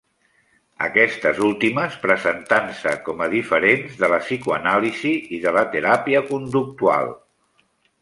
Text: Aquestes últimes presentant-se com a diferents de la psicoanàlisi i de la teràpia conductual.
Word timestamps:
Aquestes 0.85 1.41
últimes 1.47 1.97
presentant-se 2.05 2.95
com 3.09 3.23
a 3.25 3.29
diferents 3.35 4.01
de 4.03 4.11
la 4.15 4.21
psicoanàlisi 4.27 5.15
i 5.39 5.43
de 5.47 5.57
la 5.61 5.67
teràpia 5.79 6.27
conductual. 6.35 7.17